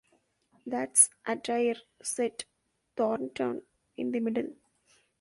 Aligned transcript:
"That's 0.65 1.11
Adair," 1.27 1.75
said 2.01 2.45
Thornton, 2.97 3.61
"in 3.97 4.09
the 4.09 4.19
middle." 4.19 4.55